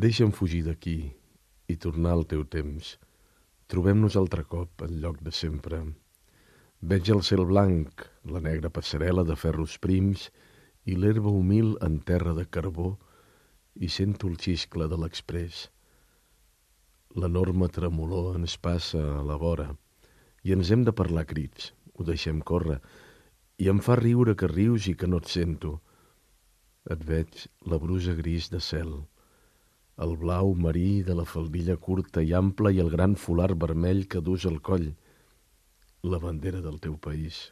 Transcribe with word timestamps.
Deixa'm 0.00 0.30
fugir 0.32 0.62
d'aquí 0.64 1.10
i 1.68 1.74
tornar 1.84 2.12
al 2.16 2.22
teu 2.28 2.44
temps. 2.52 2.94
Trobem-nos 3.68 4.14
altre 4.16 4.46
cop 4.52 4.84
en 4.86 4.94
lloc 5.02 5.18
de 5.26 5.32
sempre. 5.38 5.80
Veig 6.92 7.10
el 7.12 7.20
cel 7.28 7.42
blanc, 7.50 8.06
la 8.24 8.40
negra 8.46 8.70
passarel·la 8.78 9.26
de 9.28 9.36
ferros 9.42 9.74
prims 9.82 10.30
i 10.88 10.96
l'herba 10.96 11.34
humil 11.40 11.74
en 11.84 11.98
terra 12.12 12.32
de 12.38 12.46
carbó 12.48 12.94
i 13.76 13.92
sento 13.98 14.30
el 14.30 14.40
xiscle 14.46 14.88
de 14.88 15.00
l'express. 15.02 15.66
L'enorme 17.20 17.68
tremolor 17.68 18.40
ens 18.40 18.56
passa 18.56 19.04
a 19.18 19.22
la 19.34 19.36
vora 19.44 19.68
i 20.48 20.56
ens 20.56 20.72
hem 20.72 20.88
de 20.88 20.96
parlar 20.96 21.28
crits. 21.28 21.74
Ho 21.98 22.08
deixem 22.08 22.40
córrer 22.40 22.80
i 23.60 23.68
em 23.68 23.84
fa 23.84 24.00
riure 24.00 24.32
que 24.32 24.48
rius 24.48 24.88
i 24.88 24.96
que 24.96 25.12
no 25.12 25.20
et 25.20 25.28
sento. 25.28 25.76
Et 26.88 27.08
veig 27.14 27.48
la 27.68 27.76
brusa 27.76 28.16
gris 28.16 28.48
de 28.48 28.64
cel, 28.64 29.02
el 30.04 30.16
blau 30.20 30.54
marí 30.64 31.02
de 31.06 31.14
la 31.18 31.26
faldilla 31.28 31.76
curta 31.86 32.22
i 32.24 32.32
ampla 32.38 32.72
i 32.72 32.80
el 32.84 32.90
gran 32.94 33.16
folar 33.24 33.50
vermell 33.64 34.06
que 34.12 34.22
dus 34.28 34.46
al 34.48 34.60
coll, 34.68 34.86
la 36.02 36.20
bandera 36.22 36.62
del 36.64 36.78
teu 36.86 36.96
país. 37.08 37.50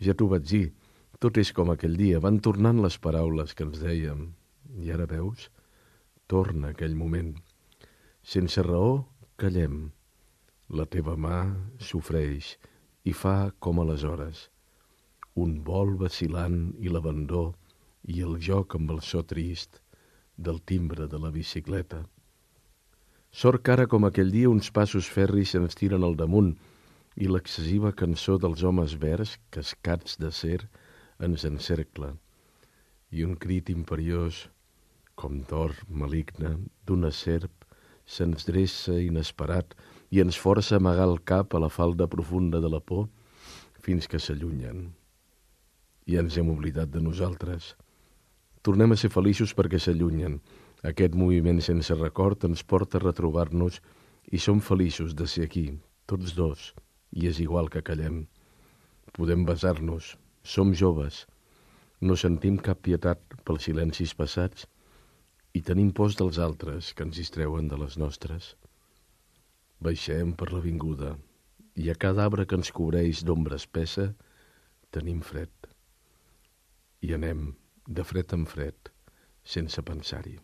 Ja 0.00 0.14
t'ho 0.16 0.28
vaig 0.30 0.46
dir, 0.50 0.64
tot 1.20 1.36
és 1.42 1.52
com 1.56 1.72
aquell 1.72 1.98
dia, 2.00 2.20
van 2.20 2.40
tornant 2.40 2.80
les 2.84 2.96
paraules 2.98 3.52
que 3.54 3.66
ens 3.68 3.82
dèiem. 3.82 4.30
I 4.80 4.90
ara 4.96 5.06
veus? 5.10 5.50
Torna 6.26 6.72
aquell 6.72 6.96
moment. 6.96 7.34
Sense 8.24 8.64
raó, 8.64 9.04
callem. 9.36 9.92
La 10.72 10.88
teva 10.88 11.14
mà 11.20 11.44
sofreix 11.78 12.56
i 13.04 13.12
fa 13.12 13.52
com 13.60 13.82
aleshores 13.82 14.48
un 15.42 15.54
vol 15.66 15.96
vacilant 15.98 16.58
i 16.78 16.90
l'abandó 16.94 17.44
i 18.14 18.20
el 18.26 18.36
joc 18.48 18.76
amb 18.78 18.92
el 18.94 19.00
so 19.02 19.22
trist 19.26 19.80
del 20.36 20.60
timbre 20.62 21.06
de 21.08 21.18
la 21.18 21.30
bicicleta. 21.30 22.04
Sort 23.30 23.64
que 23.66 23.74
ara, 23.74 23.86
com 23.90 24.06
aquell 24.06 24.30
dia, 24.30 24.50
uns 24.50 24.70
passos 24.70 25.08
ferris 25.10 25.54
se'ns 25.54 25.74
tiren 25.78 26.06
al 26.06 26.16
damunt 26.18 26.54
i 27.14 27.30
l'excessiva 27.30 27.92
cançó 27.92 28.38
dels 28.42 28.62
homes 28.62 28.94
verds, 29.00 29.36
cascats 29.54 30.18
de 30.22 30.30
cer, 30.30 30.60
ens 31.18 31.44
encercla. 31.46 32.12
I 33.10 33.24
un 33.26 33.34
crit 33.38 33.70
imperiós, 33.70 34.48
com 35.14 35.42
d'or 35.50 35.74
maligne, 35.88 36.56
d'una 36.86 37.10
serp, 37.14 37.52
se'ns 38.06 38.46
dreça 38.46 38.98
inesperat 39.00 39.74
i 40.10 40.20
ens 40.22 40.38
força 40.38 40.76
a 40.76 40.82
amagar 40.82 41.06
el 41.10 41.20
cap 41.22 41.54
a 41.54 41.62
la 41.62 41.70
falda 41.70 42.10
profunda 42.10 42.60
de 42.60 42.70
la 42.70 42.80
por 42.80 43.08
fins 43.84 44.06
que 44.10 44.20
s'allunyen 44.20 44.90
i 46.06 46.18
ens 46.20 46.36
hem 46.36 46.50
oblidat 46.52 46.90
de 46.92 47.00
nosaltres. 47.00 47.72
Tornem 48.64 48.94
a 48.94 48.96
ser 48.96 49.10
feliços 49.12 49.52
perquè 49.52 49.76
s'allunyen. 49.76 50.38
Aquest 50.88 51.16
moviment 51.20 51.58
sense 51.60 51.92
record 51.98 52.46
ens 52.48 52.62
porta 52.64 52.96
a 52.96 53.02
retrobar-nos 53.02 53.80
i 54.32 54.38
som 54.40 54.60
feliços 54.64 55.12
de 55.12 55.26
ser 55.28 55.44
aquí, 55.44 55.66
tots 56.08 56.32
dos, 56.32 56.70
i 57.12 57.28
és 57.28 57.40
igual 57.44 57.68
que 57.68 57.82
callem. 57.84 58.22
Podem 59.12 59.44
besar-nos, 59.44 60.14
som 60.42 60.72
joves, 60.72 61.26
no 62.00 62.16
sentim 62.16 62.56
cap 62.56 62.80
pietat 62.86 63.20
pels 63.44 63.66
silencis 63.68 64.14
passats 64.16 64.64
i 65.52 65.60
tenim 65.60 65.90
pors 65.92 66.16
dels 66.16 66.40
altres 66.40 66.92
que 66.96 67.04
ens 67.04 67.20
distreuen 67.20 67.68
de 67.68 67.76
les 67.80 67.98
nostres. 68.00 68.54
Baixem 69.84 70.32
per 70.32 70.48
l'avinguda 70.52 71.12
i 71.76 71.90
a 71.92 71.98
cada 72.00 72.24
arbre 72.24 72.48
que 72.48 72.56
ens 72.56 72.72
cobreix 72.72 73.20
d'ombra 73.28 73.60
espessa 73.60 74.08
tenim 74.94 75.20
fred 75.20 75.68
i 77.04 77.12
anem 77.12 77.52
de 77.86 78.04
fred 78.04 78.32
en 78.32 78.46
fred 78.46 78.90
sense 79.42 79.82
pensar-hi. 79.82 80.38